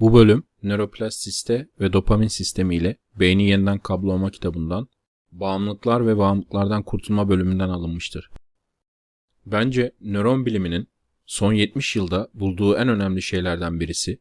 Bu 0.00 0.14
bölüm 0.14 0.44
nöroplastisite 0.62 1.68
ve 1.80 1.92
dopamin 1.92 2.28
sistemi 2.28 2.76
ile 2.76 2.96
beyni 3.20 3.48
yeniden 3.48 3.78
kablolama 3.78 4.30
kitabından 4.30 4.88
bağımlılıklar 5.32 6.06
ve 6.06 6.16
bağımlılıklardan 6.16 6.82
kurtulma 6.82 7.28
bölümünden 7.28 7.68
alınmıştır. 7.68 8.30
Bence 9.46 9.92
nöron 10.00 10.46
biliminin 10.46 10.88
son 11.26 11.52
70 11.52 11.96
yılda 11.96 12.28
bulduğu 12.34 12.76
en 12.76 12.88
önemli 12.88 13.22
şeylerden 13.22 13.80
birisi 13.80 14.18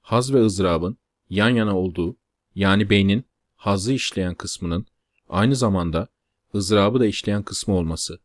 haz 0.00 0.34
ve 0.34 0.44
ızdırabın 0.44 0.98
yan 1.30 1.50
yana 1.50 1.78
olduğu 1.78 2.16
yani 2.54 2.90
beynin 2.90 3.24
hazı 3.56 3.92
işleyen 3.92 4.34
kısmının 4.34 4.86
aynı 5.28 5.56
zamanda 5.56 6.08
ızdırabı 6.54 7.00
da 7.00 7.06
işleyen 7.06 7.42
kısmı 7.42 7.74
olması. 7.74 8.20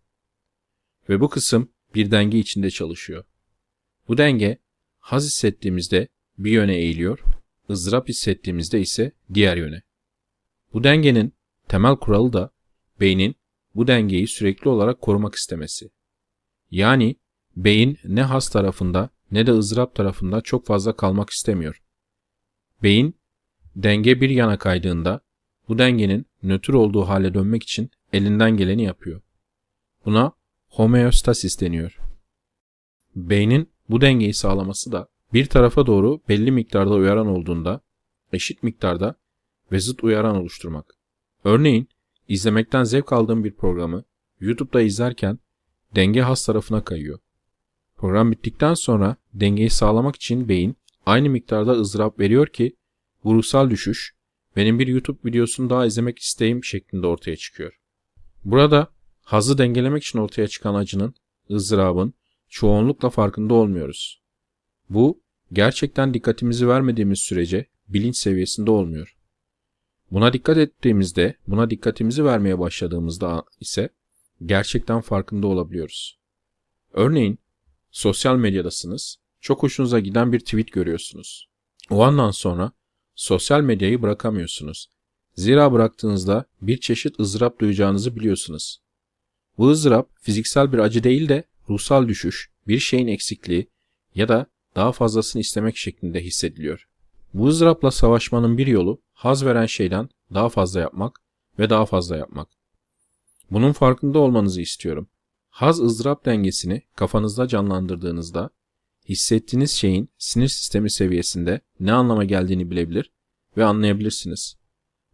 Ve 1.10 1.21
bu 1.21 1.30
kısım 1.30 1.71
bir 1.96 2.12
denge 2.12 2.40
içinde 2.40 2.70
çalışıyor. 2.70 3.26
Bu 4.08 4.18
denge 4.18 4.58
haz 5.00 5.26
hissettiğimizde 5.26 6.08
bir 6.40 6.52
yöne 6.52 6.76
eğiliyor, 6.76 7.20
ızdırap 7.70 8.10
hissettiğimizde 8.10 8.79
ise 8.82 9.11
diğer 9.34 9.57
yöne. 9.57 9.82
Bu 10.74 10.84
dengenin 10.84 11.34
temel 11.68 11.96
kuralı 11.96 12.34
da 12.34 12.52
beynin 13.00 13.36
bu 13.75 13.88
dengeyi 13.88 14.28
sürekli 14.28 14.70
olarak 14.70 15.02
korumak 15.02 15.36
istemesi. 15.36 15.89
Yani 16.71 17.15
beyin 17.56 17.98
ne 18.04 18.24
haz 18.24 18.50
tarafında 18.50 19.10
ne 19.32 19.48
de 19.48 19.52
ızdırap 19.52 19.96
tarafında 19.96 20.42
çok 20.42 20.65
fazla 20.65 20.96
kalmak 20.96 21.29
istemiyor. 21.29 21.82
Beyin 22.84 23.20
denge 23.76 24.21
bir 24.21 24.29
yana 24.29 24.57
kaydığında 24.57 25.21
bu 25.68 25.78
dengenin 25.78 26.26
nötr 26.43 26.74
olduğu 26.74 27.01
hale 27.01 27.34
dönmek 27.34 27.64
için 27.64 27.92
elinden 28.14 28.57
geleni 28.57 28.84
yapıyor. 28.84 29.21
Buna 30.06 30.32
homeostasis 30.68 31.62
deniyor. 31.62 32.00
Beynin 33.16 33.70
bu 33.90 34.02
dengeyi 34.02 34.34
sağlaması 34.34 34.92
da 34.92 35.08
bir 35.33 35.45
tarafa 35.45 35.86
doğru 35.86 36.22
belli 36.30 36.52
miktarda 36.52 36.94
uyaran 36.94 37.28
olduğunda 37.28 37.81
eşit 38.33 38.64
miktarda 38.64 39.16
ve 39.72 39.80
zıt 39.80 40.03
uyaran 40.03 40.36
oluşturmak. 40.36 40.95
Örneğin 41.44 41.90
izlemekten 42.28 42.84
zevk 42.84 43.14
aldığım 43.14 43.44
bir 43.44 43.54
programı 43.54 44.04
YouTube'da 44.39 44.81
izlerken 44.81 45.39
denge 45.95 46.22
has 46.22 46.45
tarafına 46.45 46.84
kayıyor. 46.84 47.20
Program 47.98 48.31
bittikten 48.31 48.73
sonra 48.73 49.16
dengeyi 49.34 49.70
sağlamak 49.70 50.16
için 50.16 50.50
beyin 50.50 50.78
aynı 51.06 51.30
miktarda 51.30 51.72
ızdırap 51.72 52.20
veriyor 52.20 52.48
ki 52.48 52.76
bu 53.23 53.36
ruhsal 53.36 53.70
düşüş 53.70 54.16
benim 54.56 54.80
bir 54.80 54.88
YouTube 54.88 55.30
videosunu 55.30 55.70
daha 55.70 55.86
izlemek 55.86 56.20
isteğim 56.20 56.64
şeklinde 56.64 57.08
ortaya 57.08 57.36
çıkıyor. 57.36 57.80
Burada 58.45 58.88
hazı 59.22 59.58
dengelemek 59.58 60.04
için 60.04 60.20
ortaya 60.20 60.48
çıkan 60.48 60.76
acının, 60.76 61.16
ızdırabın 61.52 62.14
çoğunlukla 62.50 63.09
farkında 63.09 63.54
olmuyoruz. 63.54 64.22
Bu 64.90 65.22
gerçekten 65.54 66.14
dikkatimizi 66.14 66.68
vermediğimiz 66.68 67.20
sürece 67.20 67.66
bilinç 67.88 68.18
seviyesinde 68.18 68.72
olmuyor. 68.72 69.16
Buna 70.12 70.34
dikkat 70.34 70.58
ettiğimizde, 70.58 71.36
buna 71.48 71.70
dikkatimizi 71.70 72.26
vermeye 72.26 72.59
başladığımızda 72.59 73.44
ise 73.60 73.90
gerçekten 74.45 75.02
farkında 75.02 75.48
olabiliyoruz. 75.48 76.20
Örneğin 76.94 77.40
sosyal 77.92 78.36
medyadasınız, 78.36 79.17
çok 79.42 79.64
hoşunuza 79.64 80.00
giden 80.00 80.34
bir 80.34 80.40
tweet 80.40 80.72
görüyorsunuz. 80.72 81.50
O 81.90 82.04
andan 82.04 82.32
sonra 82.32 82.72
sosyal 83.16 83.62
medyayı 83.62 84.02
bırakamıyorsunuz. 84.02 84.90
Zira 85.36 85.72
bıraktığınızda 85.72 86.45
bir 86.62 86.80
çeşit 86.80 87.20
ızdırap 87.20 87.60
duyacağınızı 87.60 88.16
biliyorsunuz. 88.16 88.82
Bu 89.58 89.70
ızdırap 89.70 90.10
fiziksel 90.22 90.73
bir 90.73 90.78
acı 90.78 91.04
değil 91.04 91.30
de 91.30 91.44
ruhsal 91.70 92.08
düşüş, 92.08 92.52
bir 92.67 92.80
şeyin 92.80 93.08
eksikliği 93.08 93.70
ya 94.16 94.28
da 94.28 94.45
daha 94.75 94.92
fazlasını 94.92 95.42
istemek 95.42 95.78
şeklinde 95.78 96.23
hissediliyor. 96.23 96.88
Bu 97.34 97.48
ızdırapla 97.48 97.92
savaşmanın 97.92 98.58
bir 98.58 98.67
yolu 98.67 99.02
haz 99.14 99.45
veren 99.45 99.66
şeyden 99.66 100.09
daha 100.34 100.50
fazla 100.50 100.80
yapmak 100.80 101.22
ve 101.59 101.70
daha 101.70 101.86
fazla 101.86 102.17
yapmak. 102.17 102.48
Bunun 103.52 103.72
farkında 103.72 104.20
olmanızı 104.20 104.61
istiyorum. 104.61 105.08
Haz 105.49 105.80
ızdırap 105.80 106.26
dengesini 106.26 106.82
kafanızda 106.95 107.48
canlandırdığınızda 107.48 108.49
hissettiğiniz 109.10 109.71
şeyin 109.71 110.10
sinir 110.17 110.48
sistemi 110.48 110.92
seviyesinde 110.92 111.61
ne 111.80 111.94
anlama 111.94 112.23
geldiğini 112.23 112.71
bilebilir 112.71 113.11
ve 113.58 113.65
anlayabilirsiniz. 113.65 114.55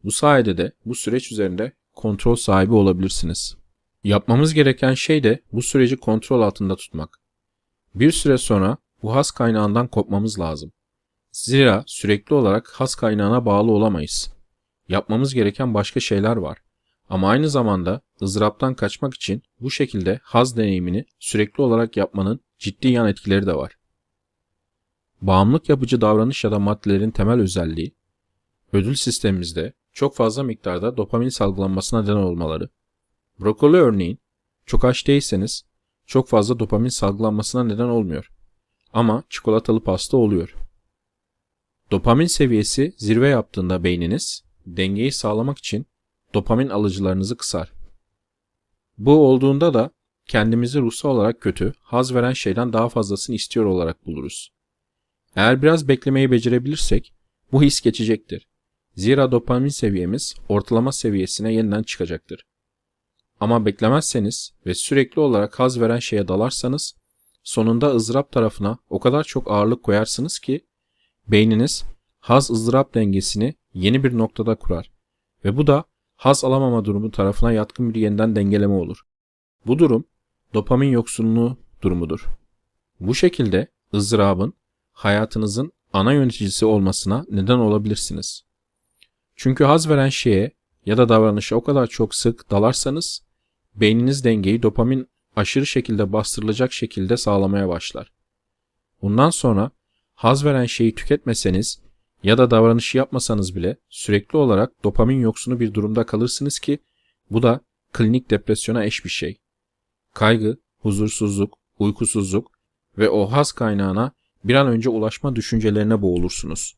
Bu 0.04 0.12
sayede 0.12 0.58
de 0.58 0.72
bu 0.86 0.96
süreç 0.96 1.32
üzerinde 1.32 1.72
kontrol 1.94 2.36
sahibi 2.36 2.74
olabilirsiniz. 2.74 3.56
Yapmamız 4.04 4.54
gereken 4.54 4.94
şey 4.94 5.24
de 5.24 5.40
bu 5.54 5.62
süreci 5.62 5.98
kontrol 5.98 6.42
altında 6.42 6.76
tutmak. 6.76 7.20
Bir 7.96 8.12
süre 8.12 8.38
sonra 8.38 8.78
bu 9.04 9.16
has 9.16 9.32
kaynağından 9.32 9.88
kopmamız 9.88 10.40
lazım. 10.40 10.72
Zira 11.32 11.84
sürekli 11.88 12.34
olarak 12.34 12.68
has 12.68 12.96
kaynağına 12.96 13.46
bağlı 13.46 13.72
olamayız. 13.72 14.34
Yapmamız 14.90 15.34
gereken 15.34 15.74
başka 15.74 16.00
şeyler 16.00 16.36
var. 16.36 16.58
Ama 17.10 17.30
aynı 17.30 17.50
zamanda 17.50 18.02
ızdıraptan 18.22 18.74
kaçmak 18.74 19.14
için 19.14 19.44
bu 19.60 19.72
şekilde 19.72 20.20
haz 20.24 20.58
deneyimini 20.58 21.06
sürekli 21.20 21.62
olarak 21.62 21.98
yapmanın 21.98 22.40
ciddi 22.60 22.88
yan 22.88 23.08
etkileri 23.08 23.46
de 23.46 23.56
var. 23.56 23.78
Bağımlılık 25.22 25.70
yapıcı 25.70 26.02
davranış 26.02 26.44
ya 26.44 26.52
da 26.52 26.60
maddelerin 26.60 27.12
temel 27.12 27.40
özelliği, 27.40 27.96
ödül 28.74 28.96
sistemimizde 28.96 29.74
çok 29.94 30.16
fazla 30.16 30.44
miktarda 30.44 30.98
dopamin 30.98 31.30
salgılanmasına 31.30 32.02
neden 32.02 32.16
olmaları. 32.16 32.70
Brokoli 33.40 33.78
örneğin, 33.78 34.20
çok 34.66 34.86
aç 34.86 35.08
değilseniz 35.08 35.66
çok 36.06 36.30
fazla 36.30 36.60
dopamin 36.60 36.90
salgılanmasına 36.90 37.64
neden 37.64 37.88
olmuyor. 37.88 38.32
Ama 38.96 39.24
çikolatalı 39.30 39.84
pasta 39.84 40.18
oluyor. 40.18 40.56
Dopamin 41.92 42.26
seviyesi 42.26 42.94
zirve 42.98 43.30
yaptığında 43.30 43.84
beyniniz 43.84 44.44
dengeyi 44.66 45.12
sağlamak 45.12 45.58
için 45.58 45.86
dopamin 46.34 46.70
alıcılarınızı 46.70 47.38
kısar. 47.38 47.74
Bu 48.98 49.28
olduğunda 49.28 49.74
da 49.74 49.92
kendimizi 50.28 50.80
ruhsal 50.80 51.10
olarak 51.10 51.42
kötü, 51.42 51.74
haz 51.82 52.16
veren 52.16 52.34
şeyden 52.34 52.74
daha 52.74 52.90
fazlasını 52.90 53.36
istiyor 53.36 53.66
olarak 53.66 54.06
buluruz. 54.06 54.52
Eğer 55.36 55.62
biraz 55.62 55.88
beklemeyi 55.88 56.32
becerebilirsek 56.32 57.14
bu 57.52 57.64
his 57.64 57.82
geçecektir. 57.82 58.48
Zira 58.96 59.32
dopamin 59.32 59.70
seviyemiz 59.70 60.36
ortalama 60.50 60.92
seviyesine 60.92 61.54
yeniden 61.54 61.84
çıkacaktır. 61.84 62.46
Ama 63.40 63.66
beklemezseniz 63.66 64.54
ve 64.66 64.74
sürekli 64.74 65.20
olarak 65.20 65.60
haz 65.60 65.80
veren 65.82 66.00
şeye 66.00 66.28
dalarsanız 66.28 66.96
sonunda 67.46 67.96
ızdırap 67.96 68.32
tarafına 68.32 68.78
o 68.90 69.00
kadar 69.00 69.24
çok 69.24 69.52
ağırlık 69.52 69.84
koyarsınız 69.84 70.40
ki 70.40 70.66
beyniniz 71.28 71.86
haz 72.20 72.52
ızdırap 72.52 72.96
dengesini 72.96 73.56
yeni 73.74 74.04
bir 74.04 74.18
noktada 74.18 74.56
kurar 74.56 74.92
ve 75.46 75.58
bu 75.58 75.68
da 75.68 75.84
haz 76.16 76.44
alamama 76.44 76.86
durumu 76.86 77.12
tarafına 77.12 77.52
yatkın 77.52 77.94
bir 77.94 78.00
yeniden 78.00 78.36
dengeleme 78.36 78.74
olur. 78.74 79.02
Bu 79.68 79.80
durum 79.80 80.06
dopamin 80.54 80.90
yoksunluğu 80.90 81.58
durumudur. 81.82 82.26
Bu 83.00 83.16
şekilde 83.16 83.68
ızdırabın 83.94 84.54
hayatınızın 84.92 85.72
ana 85.94 86.14
yöneticisi 86.14 86.66
olmasına 86.66 87.26
neden 87.30 87.58
olabilirsiniz. 87.58 88.46
Çünkü 89.36 89.64
haz 89.64 89.90
veren 89.90 90.10
şeye 90.10 90.52
ya 90.86 90.98
da 90.98 91.10
davranışa 91.10 91.56
o 91.56 91.64
kadar 91.64 91.88
çok 91.88 92.16
sık 92.16 92.52
dalarsanız 92.52 93.26
beyniniz 93.76 94.24
dengeyi 94.24 94.64
dopamin 94.64 95.08
aşırı 95.36 95.66
şekilde 95.66 96.14
bastırılacak 96.14 96.74
şekilde 96.74 97.18
sağlamaya 97.18 97.70
başlar. 97.70 98.12
Bundan 99.02 99.30
sonra 99.30 99.72
haz 100.14 100.46
veren 100.46 100.66
şeyi 100.66 100.96
tüketmeseniz 100.96 101.82
ya 102.24 102.38
da 102.38 102.52
davranışı 102.52 102.98
yapmasanız 102.98 103.56
bile 103.56 103.78
sürekli 103.90 104.38
olarak 104.38 104.84
dopamin 104.84 105.20
yoksunu 105.20 105.60
bir 105.60 105.74
durumda 105.74 106.06
kalırsınız 106.06 106.60
ki 106.60 106.80
bu 107.32 107.44
da 107.44 107.62
klinik 107.94 108.30
depresyona 108.30 108.86
eş 108.86 109.06
bir 109.06 109.10
şey. 109.10 109.38
Kaygı, 110.14 110.58
huzursuzluk, 110.80 111.58
uykusuzluk 111.80 112.52
ve 112.98 113.10
o 113.10 113.32
haz 113.32 113.52
kaynağına 113.52 114.12
bir 114.44 114.56
an 114.56 114.68
önce 114.68 114.90
ulaşma 114.90 115.36
düşüncelerine 115.36 116.02
boğulursunuz. 116.02 116.78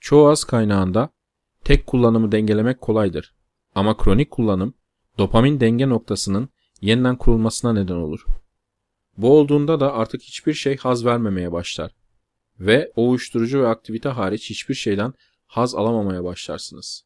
Çoğu 0.00 0.28
haz 0.28 0.44
kaynağında 0.44 1.10
tek 1.64 1.86
kullanımı 1.86 2.32
dengelemek 2.32 2.80
kolaydır 2.80 3.34
ama 3.74 3.96
kronik 3.96 4.30
kullanım 4.30 4.74
dopamin 5.18 5.60
denge 5.60 5.88
noktasının 5.88 6.48
yeniden 6.82 7.16
kurulmasına 7.16 7.72
neden 7.72 7.94
olur. 7.94 8.26
Bu 9.16 9.38
olduğunda 9.38 9.80
da 9.80 9.92
artık 9.92 10.22
hiçbir 10.22 10.54
şey 10.54 10.76
haz 10.76 11.04
vermemeye 11.04 11.52
başlar 11.52 11.92
ve 12.60 12.92
o 12.96 13.08
uyuşturucu 13.08 13.62
ve 13.62 13.68
aktivite 13.68 14.08
hariç 14.08 14.50
hiçbir 14.50 14.74
şeyden 14.74 15.14
haz 15.46 15.74
alamamaya 15.74 16.24
başlarsınız. 16.24 17.04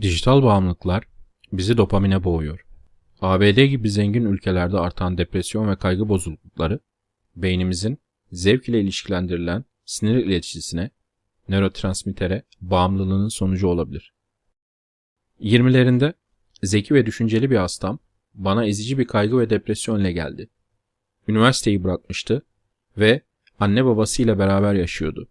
Dijital 0.00 0.42
bağımlılıklar 0.42 1.04
bizi 1.52 1.76
dopamine 1.76 2.24
boğuyor. 2.24 2.66
ABD 3.20 3.64
gibi 3.64 3.90
zengin 3.90 4.24
ülkelerde 4.24 4.78
artan 4.78 5.18
depresyon 5.18 5.68
ve 5.68 5.76
kaygı 5.76 6.08
bozuklukları 6.08 6.80
beynimizin 7.36 7.98
zevk 8.32 8.68
ile 8.68 8.80
ilişkilendirilen 8.80 9.64
sinir 9.84 10.16
ileticisine, 10.16 10.90
nörotransmitere 11.48 12.42
bağımlılığının 12.60 13.28
sonucu 13.28 13.68
olabilir. 13.68 14.12
20'lerinde 15.40 16.14
zeki 16.62 16.94
ve 16.94 17.06
düşünceli 17.06 17.50
bir 17.50 17.56
hastam 17.56 17.98
bana 18.34 18.66
ezici 18.66 18.98
bir 18.98 19.04
kaygı 19.04 19.38
ve 19.38 19.50
depresyon 19.50 20.00
ile 20.00 20.12
geldi. 20.12 20.48
Üniversiteyi 21.28 21.84
bırakmıştı 21.84 22.42
ve 22.98 23.22
anne 23.60 23.84
babasıyla 23.84 24.38
beraber 24.38 24.74
yaşıyordu. 24.74 25.28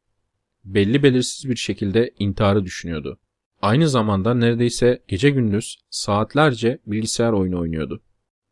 Belli 0.66 1.04
belirsiz 1.04 1.50
bir 1.50 1.56
şekilde 1.56 2.12
intiharı 2.20 2.66
düşünüyordu. 2.66 3.20
Aynı 3.62 3.90
zamanda 3.90 4.34
neredeyse 4.34 5.04
gece 5.08 5.30
gündüz 5.30 5.80
saatlerce 5.90 6.80
bilgisayar 6.86 7.34
oyunu 7.34 7.60
oynuyordu. 7.60 8.02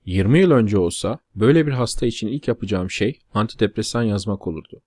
20 0.06 0.40
yıl 0.40 0.52
önce 0.52 0.78
olsa 0.78 1.20
böyle 1.36 1.68
bir 1.68 1.72
hasta 1.72 2.06
için 2.06 2.28
ilk 2.28 2.48
yapacağım 2.48 2.92
şey 2.92 3.20
antidepresan 3.34 4.04
yazmak 4.04 4.48
olurdu. 4.48 4.82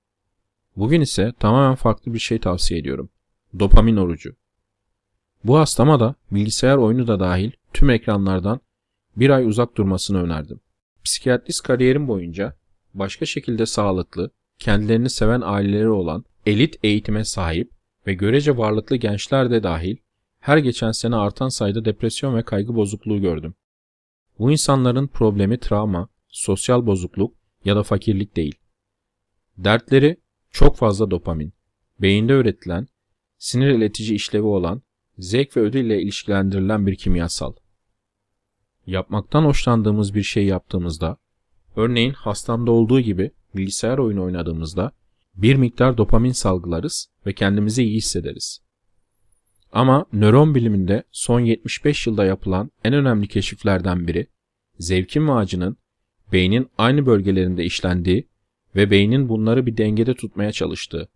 Bugün 0.77 1.00
ise 1.00 1.33
tamamen 1.41 1.75
farklı 1.75 2.15
bir 2.15 2.19
şey 2.19 2.39
tavsiye 2.39 2.81
ediyorum. 2.81 3.11
Dopamin 3.59 3.97
orucu. 3.97 4.37
Bu 5.44 5.59
hastama 5.59 6.00
da 6.00 6.15
bilgisayar 6.31 6.77
oyunu 6.77 7.06
da 7.06 7.21
dahil 7.21 7.50
tüm 7.73 7.91
ekranlardan 7.91 8.61
bir 9.17 9.31
ay 9.31 9.47
uzak 9.47 9.77
durmasını 9.77 10.23
önerdim. 10.23 10.61
Psikiyatrist 11.05 11.62
kariyerim 11.62 12.09
boyunca 12.09 12.56
başka 12.94 13.27
şekilde 13.27 13.67
sağlıklı, 13.67 14.31
kendilerini 14.59 15.11
seven 15.11 15.41
aileleri 15.44 15.89
olan, 15.89 16.25
elit 16.47 16.79
eğitime 16.83 17.25
sahip 17.25 17.71
ve 18.06 18.15
görece 18.15 18.56
varlıklı 18.56 18.97
gençler 18.97 19.50
de 19.50 19.62
dahil 19.62 19.97
her 20.41 20.59
geçen 20.59 20.93
sene 20.93 21.17
artan 21.17 21.49
sayıda 21.49 21.85
depresyon 21.85 22.37
ve 22.37 22.43
kaygı 22.43 22.75
bozukluğu 22.75 23.21
gördüm. 23.21 23.55
Bu 24.39 24.53
insanların 24.53 25.06
problemi 25.06 25.59
travma, 25.59 26.09
sosyal 26.29 26.87
bozukluk 26.87 27.35
ya 27.65 27.77
da 27.77 27.83
fakirlik 27.83 28.37
değil. 28.37 28.55
Dertleri 29.59 30.17
çok 30.50 30.77
fazla 30.77 31.11
dopamin, 31.11 31.53
beyinde 32.00 32.33
üretilen, 32.33 32.89
sinir 33.39 33.69
iletici 33.69 34.15
işlevi 34.15 34.47
olan, 34.47 34.83
zevk 35.19 35.56
ve 35.56 35.61
ödül 35.61 35.85
ile 35.85 36.03
ilişkilendirilen 36.03 36.87
bir 36.87 36.97
kimyasal. 36.97 37.53
Yapmaktan 38.87 39.44
hoşlandığımız 39.44 40.14
bir 40.14 40.23
şey 40.23 40.47
yaptığımızda, 40.47 41.17
örneğin 41.76 42.12
hastamda 42.12 42.70
olduğu 42.70 43.00
gibi 43.00 43.31
bilgisayar 43.56 43.99
oyunu 43.99 44.23
oynadığımızda 44.23 44.93
bir 45.35 45.56
miktar 45.56 45.99
dopamin 45.99 46.32
salgılarız 46.32 47.09
ve 47.26 47.32
kendimizi 47.32 47.82
iyi 47.82 47.97
hissederiz. 47.97 48.62
Ama 49.73 50.06
nöron 50.12 50.55
biliminde 50.55 51.03
son 51.12 51.41
75 51.41 52.06
yılda 52.06 52.25
yapılan 52.25 52.70
en 52.85 52.94
önemli 52.94 53.29
keşiflerden 53.29 54.06
biri, 54.06 54.26
zevkin 54.79 55.29
ve 55.29 55.32
acının 55.32 55.76
beynin 56.32 56.70
aynı 56.79 57.06
bölgelerinde 57.06 57.65
işlendiği 57.65 58.29
ve 58.76 58.91
beynin 58.91 59.29
bunları 59.29 59.67
bir 59.67 59.76
dengede 59.76 60.15
tutmaya 60.15 60.53
çalıştığı. 60.53 61.08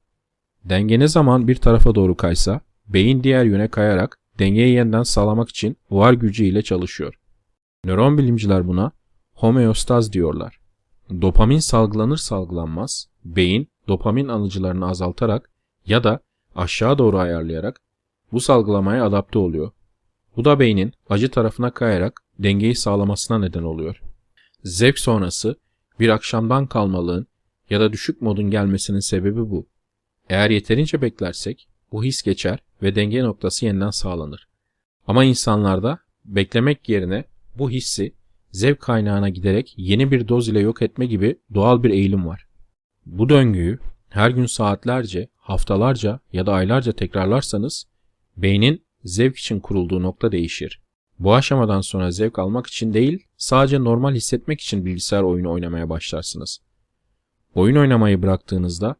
Denge 0.64 0.99
ne 0.99 1.08
zaman 1.08 1.49
bir 1.49 1.56
tarafa 1.56 1.94
doğru 1.94 2.16
kaysa, 2.16 2.60
beyin 2.88 3.22
diğer 3.22 3.44
yöne 3.44 3.68
kayarak 3.68 4.18
dengeyi 4.38 4.74
yeniden 4.74 5.02
sağlamak 5.02 5.48
için 5.48 5.76
var 5.90 6.12
gücü 6.12 6.44
ile 6.44 6.62
çalışıyor. 6.62 7.14
Nöron 7.84 8.18
bilimciler 8.18 8.68
buna 8.68 8.92
homeostaz 9.34 10.12
diyorlar. 10.12 10.60
Dopamin 11.10 11.58
salgılanır 11.58 12.16
salgılanmaz, 12.16 13.08
beyin 13.24 13.68
dopamin 13.88 14.28
alıcılarını 14.28 14.88
azaltarak 14.88 15.50
ya 15.86 16.04
da 16.04 16.20
aşağı 16.56 16.98
doğru 16.98 17.18
ayarlayarak 17.18 17.80
bu 18.32 18.40
salgılamaya 18.40 19.06
adapte 19.06 19.38
oluyor. 19.38 19.72
Bu 20.36 20.44
da 20.44 20.60
beynin 20.60 20.92
acı 21.08 21.30
tarafına 21.30 21.70
kayarak 21.70 22.22
dengeyi 22.38 22.74
sağlamasına 22.74 23.38
neden 23.38 23.62
oluyor. 23.62 24.02
Zevk 24.64 24.98
sonrası 24.98 25.56
bir 26.00 26.08
akşamdan 26.08 26.66
kalmalığın 26.66 27.26
ya 27.70 27.80
da 27.80 27.92
düşük 27.92 28.22
modun 28.22 28.50
gelmesinin 28.50 29.00
sebebi 29.00 29.50
bu. 29.50 29.66
Eğer 30.28 30.50
yeterince 30.50 31.02
beklersek 31.02 31.68
bu 31.92 32.04
his 32.04 32.22
geçer 32.22 32.58
ve 32.82 32.94
denge 32.94 33.22
noktası 33.22 33.66
yeniden 33.66 33.90
sağlanır. 33.90 34.48
Ama 35.06 35.24
insanlarda 35.24 35.98
beklemek 36.24 36.88
yerine 36.88 37.24
bu 37.58 37.70
hissi 37.70 38.14
zevk 38.50 38.80
kaynağına 38.80 39.28
giderek 39.28 39.74
yeni 39.76 40.10
bir 40.10 40.28
doz 40.28 40.48
ile 40.48 40.60
yok 40.60 40.82
etme 40.82 41.06
gibi 41.06 41.38
doğal 41.54 41.82
bir 41.82 41.90
eğilim 41.90 42.26
var. 42.26 42.46
Bu 43.06 43.28
döngüyü 43.28 43.78
her 44.08 44.30
gün 44.30 44.46
saatlerce, 44.46 45.28
haftalarca 45.36 46.20
ya 46.32 46.46
da 46.46 46.52
aylarca 46.52 46.92
tekrarlarsanız 46.92 47.86
beynin 48.36 48.84
zevk 49.04 49.38
için 49.38 49.60
kurulduğu 49.60 50.02
nokta 50.02 50.32
değişir. 50.32 50.82
Bu 51.18 51.34
aşamadan 51.34 51.80
sonra 51.80 52.10
zevk 52.10 52.38
almak 52.38 52.66
için 52.66 52.94
değil, 52.94 53.26
sadece 53.36 53.84
normal 53.84 54.14
hissetmek 54.14 54.60
için 54.60 54.84
bilgisayar 54.84 55.22
oyunu 55.22 55.52
oynamaya 55.52 55.88
başlarsınız. 55.88 56.58
Oyun 57.54 57.76
oynamayı 57.76 58.22
bıraktığınızda 58.22 58.96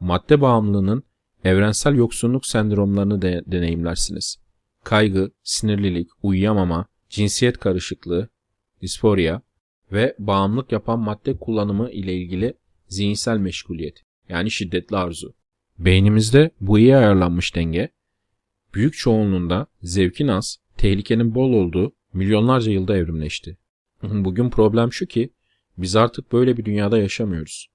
madde 0.00 0.40
bağımlılığının 0.40 1.02
evrensel 1.44 1.94
yoksunluk 1.94 2.46
sendromlarını 2.46 3.22
de 3.22 3.42
deneyimlersiniz. 3.46 4.38
Kaygı, 4.84 5.30
sinirlilik, 5.42 6.08
uyuyamama, 6.22 6.86
cinsiyet 7.08 7.58
karışıklığı, 7.58 8.28
disforia 8.82 9.40
ve 9.92 10.16
bağımlılık 10.18 10.72
yapan 10.72 11.00
madde 11.00 11.36
kullanımı 11.36 11.90
ile 11.90 12.14
ilgili 12.14 12.54
zihinsel 12.88 13.36
meşguliyet 13.38 14.02
yani 14.28 14.50
şiddetli 14.50 14.96
arzu. 14.96 15.34
Beynimizde 15.78 16.50
bu 16.60 16.78
iyi 16.78 16.96
ayarlanmış 16.96 17.54
denge, 17.56 17.88
büyük 18.74 18.94
çoğunluğunda 18.94 19.66
zevkin 19.82 20.28
az, 20.28 20.58
tehlikenin 20.76 21.34
bol 21.34 21.52
olduğu 21.52 21.92
milyonlarca 22.12 22.72
yılda 22.72 22.96
evrimleşti. 22.96 23.56
Bugün 24.02 24.50
problem 24.50 24.92
şu 24.92 25.06
ki 25.06 25.30
biz 25.78 25.96
artık 25.96 26.32
böyle 26.32 26.56
bir 26.56 26.64
dünyada 26.64 26.98
yaşamıyoruz. 26.98 27.68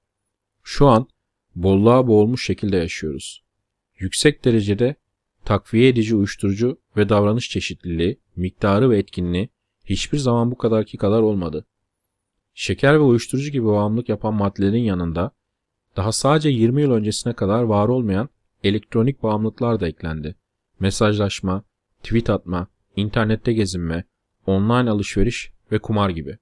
Şu 0.63 0.87
an 0.87 1.07
bolluğa 1.55 2.07
boğulmuş 2.07 2.45
şekilde 2.45 2.77
yaşıyoruz. 2.77 3.42
Yüksek 4.03 4.45
derecede 4.45 4.95
takviye 5.45 5.89
edici 5.89 6.15
uyuşturucu 6.15 6.79
ve 6.97 7.09
davranış 7.09 7.49
çeşitliliği, 7.49 8.19
miktarı 8.35 8.89
ve 8.89 8.97
etkinliği 8.97 9.49
hiçbir 9.85 10.17
zaman 10.17 10.51
bu 10.51 10.57
kadarki 10.57 10.97
kadar 10.97 11.21
olmadı. 11.21 11.65
Şeker 12.53 12.93
ve 12.93 12.99
uyuşturucu 12.99 13.51
gibi 13.51 13.65
bağımlılık 13.65 14.09
yapan 14.09 14.33
maddelerin 14.33 14.83
yanında 14.83 15.31
daha 15.97 16.11
sadece 16.11 16.49
20 16.49 16.81
yıl 16.81 16.91
öncesine 16.91 17.33
kadar 17.33 17.63
var 17.63 17.87
olmayan 17.87 18.29
elektronik 18.63 19.23
bağımlılıklar 19.23 19.79
da 19.79 19.87
eklendi. 19.87 20.35
Mesajlaşma, 20.79 21.63
tweet 22.03 22.29
atma, 22.29 22.67
internette 22.95 23.53
gezinme, 23.53 24.03
online 24.45 24.89
alışveriş 24.89 25.51
ve 25.71 25.79
kumar 25.79 26.09
gibi. 26.09 26.37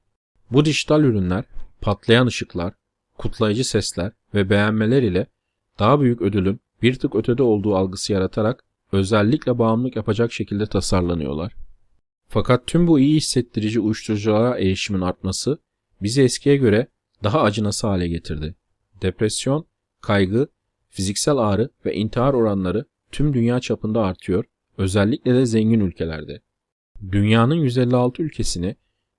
Bu 0.51 0.65
dijital 0.65 1.03
ürünler 1.03 1.45
patlayan 1.81 2.27
ışıklar, 2.27 2.73
kutlayıcı 3.17 3.63
sesler 3.63 4.11
ve 4.33 4.49
beğenmeler 4.49 5.03
ile 5.03 5.27
daha 5.79 6.01
büyük 6.01 6.21
ödülün 6.21 6.61
bir 6.81 6.95
tık 6.95 7.15
ötede 7.15 7.43
olduğu 7.43 7.75
algısı 7.75 8.13
yaratarak 8.13 8.63
özellikle 8.91 9.59
bağımlılık 9.59 9.95
yapacak 9.95 10.31
şekilde 10.31 10.65
tasarlanıyorlar. 10.65 11.53
Fakat 12.27 12.67
tüm 12.67 12.87
bu 12.87 12.99
iyi 12.99 13.15
hissettirici 13.15 13.79
uyuşturuculara 13.79 14.57
erişimin 14.59 15.01
artması 15.01 15.57
bizi 16.01 16.21
eskiye 16.21 16.57
göre 16.57 16.87
daha 17.23 17.41
acınası 17.41 17.87
hale 17.87 18.07
getirdi. 18.07 18.55
Depresyon, 19.01 19.65
kaygı, 20.01 20.47
fiziksel 20.89 21.37
ağrı 21.37 21.69
ve 21.85 21.95
intihar 21.95 22.33
oranları 22.33 22.85
tüm 23.11 23.33
dünya 23.33 23.59
çapında 23.59 24.01
artıyor, 24.01 24.45
özellikle 24.77 25.33
de 25.33 25.45
zengin 25.45 25.79
ülkelerde. 25.79 26.41
Dünyanın 27.11 27.55
156 27.55 28.23
ülkesini 28.23 28.75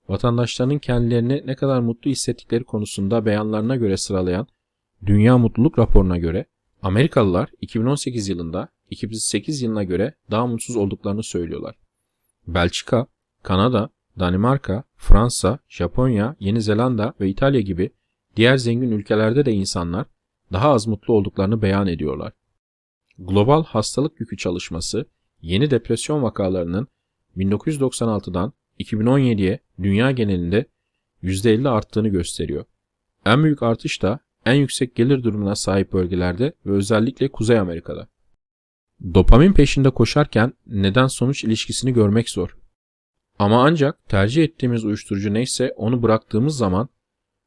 vatandaşlarının 0.09 0.79
kendilerini 0.79 1.43
ne 1.45 1.55
kadar 1.55 1.79
mutlu 1.79 2.11
hissettikleri 2.11 2.63
konusunda 2.63 3.25
beyanlarına 3.25 3.75
göre 3.75 3.97
sıralayan 3.97 4.47
Dünya 5.05 5.37
Mutluluk 5.37 5.79
Raporu'na 5.79 6.17
göre 6.17 6.45
Amerikalılar 6.83 7.49
2018 7.61 8.29
yılında 8.29 8.67
2008 8.89 9.61
yılına 9.61 9.83
göre 9.83 10.15
daha 10.31 10.47
mutsuz 10.47 10.75
olduklarını 10.75 11.23
söylüyorlar. 11.23 11.75
Belçika, 12.47 13.07
Kanada, 13.43 13.89
Danimarka, 14.19 14.83
Fransa, 14.97 15.59
Japonya, 15.69 16.35
Yeni 16.39 16.61
Zelanda 16.61 17.13
ve 17.19 17.29
İtalya 17.29 17.61
gibi 17.61 17.89
diğer 18.35 18.57
zengin 18.57 18.91
ülkelerde 18.91 19.45
de 19.45 19.51
insanlar 19.51 20.05
daha 20.51 20.69
az 20.69 20.87
mutlu 20.87 21.13
olduklarını 21.13 21.61
beyan 21.61 21.87
ediyorlar. 21.87 22.33
Global 23.19 23.63
Hastalık 23.63 24.19
Yükü 24.19 24.37
çalışması 24.37 25.05
yeni 25.41 25.71
depresyon 25.71 26.23
vakalarının 26.23 26.87
1996'dan 27.37 28.53
2017'ye 28.79 29.59
dünya 29.83 30.11
genelinde 30.11 30.65
%50 31.23 31.69
arttığını 31.69 32.07
gösteriyor. 32.07 32.65
En 33.25 33.43
büyük 33.43 33.63
artış 33.63 34.01
da 34.01 34.19
en 34.45 34.53
yüksek 34.53 34.95
gelir 34.95 35.23
durumuna 35.23 35.55
sahip 35.55 35.93
bölgelerde 35.93 36.53
ve 36.65 36.71
özellikle 36.71 37.31
Kuzey 37.31 37.59
Amerika'da. 37.59 38.07
Dopamin 39.13 39.53
peşinde 39.53 39.89
koşarken 39.89 40.53
neden 40.67 41.07
sonuç 41.07 41.43
ilişkisini 41.43 41.93
görmek 41.93 42.29
zor. 42.29 42.57
Ama 43.39 43.63
ancak 43.63 44.09
tercih 44.09 44.43
ettiğimiz 44.43 44.85
uyuşturucu 44.85 45.33
neyse 45.33 45.73
onu 45.75 46.03
bıraktığımız 46.03 46.57
zaman 46.57 46.89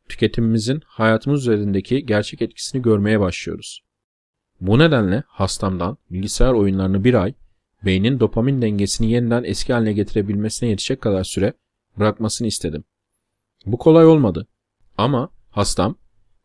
tüketimimizin 0.08 0.82
hayatımız 0.86 1.40
üzerindeki 1.40 2.06
gerçek 2.06 2.42
etkisini 2.42 2.82
görmeye 2.82 3.20
başlıyoruz. 3.20 3.84
Bu 4.60 4.78
nedenle 4.78 5.22
hastamdan 5.26 5.98
bilgisayar 6.10 6.52
oyunlarını 6.52 7.04
bir 7.04 7.14
ay, 7.14 7.34
beynin 7.84 8.20
dopamin 8.20 8.62
dengesini 8.62 9.10
yeniden 9.10 9.44
eski 9.44 9.72
haline 9.72 9.92
getirebilmesine 9.92 10.68
yetecek 10.68 11.00
kadar 11.00 11.24
süre 11.24 11.52
bırakmasını 11.98 12.48
istedim. 12.48 12.84
Bu 13.66 13.78
kolay 13.78 14.06
olmadı. 14.06 14.46
Ama 14.98 15.30
hastam 15.50 15.96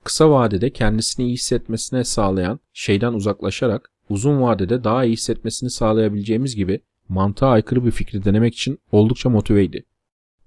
kısa 0.03 0.31
vadede 0.31 0.69
kendisini 0.69 1.25
iyi 1.25 1.33
hissetmesine 1.33 2.03
sağlayan 2.03 2.59
şeyden 2.73 3.13
uzaklaşarak 3.13 3.91
uzun 4.09 4.41
vadede 4.41 4.83
daha 4.83 5.05
iyi 5.05 5.13
hissetmesini 5.13 5.69
sağlayabileceğimiz 5.69 6.55
gibi 6.55 6.81
mantığa 7.09 7.49
aykırı 7.49 7.85
bir 7.85 7.91
fikri 7.91 8.25
denemek 8.25 8.53
için 8.53 8.79
oldukça 8.91 9.29
motiveydi. 9.29 9.85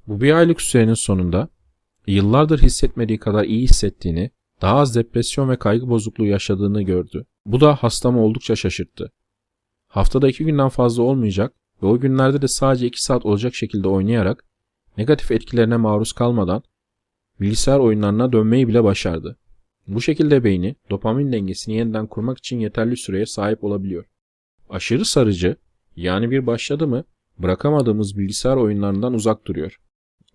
Bu 0.07 0.21
bir 0.21 0.33
aylık 0.33 0.61
sürenin 0.61 0.95
sonunda 0.95 1.49
yıllardır 2.07 2.63
hissetmediği 2.63 3.19
kadar 3.19 3.45
iyi 3.45 3.63
hissettiğini, 3.63 4.31
daha 4.63 4.77
az 4.77 4.95
depresyon 4.95 5.49
ve 5.49 5.57
kaygı 5.57 5.89
bozukluğu 5.89 6.27
yaşadığını 6.27 6.83
gördü. 6.83 7.27
Bu 7.47 7.61
da 7.61 7.75
hastamı 7.75 8.21
oldukça 8.25 8.57
şaşırttı. 8.57 9.13
Haftada 9.89 10.29
iki 10.29 10.45
günden 10.45 10.69
fazla 10.69 11.03
olmayacak 11.03 11.55
ve 11.83 11.87
o 11.87 12.01
günlerde 12.01 12.43
de 12.43 12.49
sadece 12.49 12.87
iki 12.87 13.03
saat 13.03 13.27
olacak 13.27 13.55
şekilde 13.55 13.89
oynayarak 13.89 14.45
negatif 14.99 15.31
etkilerine 15.31 15.77
maruz 15.77 16.13
kalmadan 16.13 16.63
bilgisayar 17.41 17.79
oyunlarına 17.79 18.33
dönmeyi 18.33 18.69
bile 18.69 18.85
başardı. 18.85 19.39
Bu 19.89 20.01
şekilde 20.01 20.45
beyni 20.45 20.77
dopamin 20.91 21.33
dengesini 21.33 21.75
yeniden 21.75 22.07
kurmak 22.07 22.39
için 22.39 22.61
yeterli 22.61 22.97
süreye 22.97 23.27
sahip 23.27 23.65
olabiliyor. 23.65 24.05
Aşırı 24.71 25.05
sarıcı 25.05 25.57
yani 25.97 26.31
bir 26.31 26.47
başladı 26.47 26.87
mı 26.87 27.05
bırakamadığımız 27.39 28.19
bilgisayar 28.19 28.57
oyunlarından 28.57 29.15
uzak 29.15 29.47
duruyor. 29.47 29.81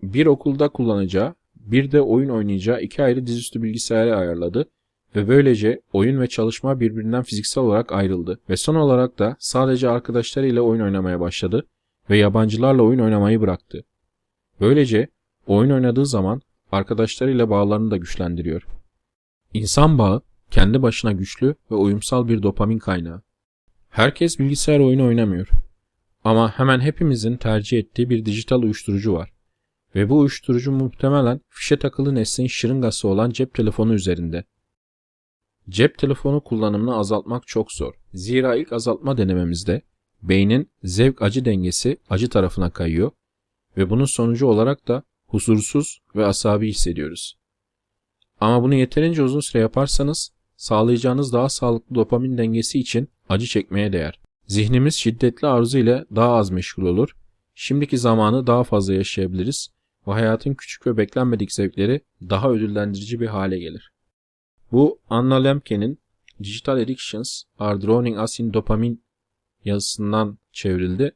Bir 0.02 0.26
okulda 0.26 0.68
kullanacağı 0.68 1.34
bir 1.56 1.92
de 1.92 2.00
oyun 2.00 2.28
oynayacağı 2.28 2.82
iki 2.82 3.02
ayrı 3.02 3.26
dizüstü 3.26 3.62
bilgisayarı 3.62 4.16
ayarladı 4.16 4.70
ve 5.16 5.28
böylece 5.28 5.80
oyun 5.92 6.20
ve 6.20 6.26
çalışma 6.26 6.80
birbirinden 6.80 7.22
fiziksel 7.22 7.64
olarak 7.64 7.92
ayrıldı 7.92 8.40
ve 8.50 8.56
son 8.56 8.74
olarak 8.74 9.18
da 9.18 9.36
sadece 9.38 9.88
arkadaşlarıyla 9.88 10.62
oyun 10.62 10.82
oynamaya 10.82 11.20
başladı 11.20 11.66
ve 12.10 12.16
yabancılarla 12.16 12.82
oyun 12.82 12.98
oynamayı 12.98 13.40
bıraktı. 13.40 13.84
Böylece 14.60 15.08
oyun 15.46 15.70
oynadığı 15.70 16.06
zaman 16.06 16.42
arkadaşlarıyla 16.72 17.50
bağlarını 17.50 17.90
da 17.90 17.96
güçlendiriyor. 17.96 18.66
İnsan 19.54 19.98
bağı 19.98 20.22
kendi 20.50 20.82
başına 20.82 21.12
güçlü 21.12 21.54
ve 21.70 21.74
uyumsal 21.74 22.28
bir 22.28 22.42
dopamin 22.42 22.78
kaynağı. 22.78 23.22
Herkes 23.88 24.38
bilgisayar 24.38 24.80
oyunu 24.80 25.06
oynamıyor. 25.06 25.48
Ama 26.24 26.58
hemen 26.58 26.80
hepimizin 26.80 27.36
tercih 27.36 27.78
ettiği 27.78 28.10
bir 28.10 28.24
dijital 28.24 28.62
uyuşturucu 28.62 29.12
var. 29.12 29.32
Ve 29.94 30.08
bu 30.08 30.18
uyuşturucu 30.18 30.72
muhtemelen 30.72 31.40
fişe 31.48 31.78
takılı 31.78 32.14
neslin 32.14 32.46
şırıngası 32.46 33.08
olan 33.08 33.30
cep 33.30 33.54
telefonu 33.54 33.94
üzerinde. 33.94 34.44
Cep 35.68 35.98
telefonu 35.98 36.40
kullanımını 36.40 36.96
azaltmak 36.96 37.46
çok 37.46 37.72
zor. 37.72 37.94
Zira 38.14 38.56
ilk 38.56 38.72
azaltma 38.72 39.18
denememizde 39.18 39.82
beynin 40.22 40.70
zevk 40.82 41.22
acı 41.22 41.44
dengesi 41.44 41.98
acı 42.10 42.28
tarafına 42.28 42.70
kayıyor 42.70 43.10
ve 43.76 43.90
bunun 43.90 44.04
sonucu 44.04 44.46
olarak 44.46 44.88
da 44.88 45.02
huzursuz 45.26 46.00
ve 46.16 46.26
asabi 46.26 46.68
hissediyoruz. 46.68 47.39
Ama 48.40 48.62
bunu 48.62 48.74
yeterince 48.74 49.22
uzun 49.22 49.40
süre 49.40 49.62
yaparsanız 49.62 50.32
sağlayacağınız 50.56 51.32
daha 51.32 51.48
sağlıklı 51.48 51.94
dopamin 51.94 52.38
dengesi 52.38 52.78
için 52.78 53.08
acı 53.28 53.46
çekmeye 53.46 53.92
değer. 53.92 54.20
Zihnimiz 54.46 54.94
şiddetli 54.94 55.48
arzu 55.48 55.78
ile 55.78 56.04
daha 56.14 56.34
az 56.34 56.50
meşgul 56.50 56.86
olur, 56.86 57.16
şimdiki 57.54 57.98
zamanı 57.98 58.46
daha 58.46 58.64
fazla 58.64 58.94
yaşayabiliriz 58.94 59.68
ve 60.06 60.12
hayatın 60.12 60.54
küçük 60.54 60.86
ve 60.86 60.96
beklenmedik 60.96 61.52
zevkleri 61.52 62.00
daha 62.20 62.50
ödüllendirici 62.50 63.20
bir 63.20 63.26
hale 63.26 63.58
gelir. 63.58 63.92
Bu 64.72 65.00
Anna 65.10 65.34
Lemke'nin 65.34 65.98
Digital 66.42 66.76
Addictions 66.76 67.42
are 67.58 67.80
Drowning 67.80 68.18
Us 68.18 68.40
in 68.40 68.52
Dopamine 68.52 68.96
yazısından 69.64 70.38
çevrildi 70.52 71.12